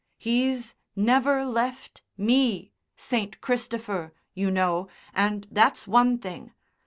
He's 0.17 0.73
never 0.95 1.45
left 1.45 2.01
me, 2.17 2.71
St. 2.95 3.39
Christopher, 3.39 4.15
you 4.33 4.49
know, 4.49 4.87
and 5.13 5.47
that's 5.51 5.85
one 5.87 6.17
thing. 6.17 6.53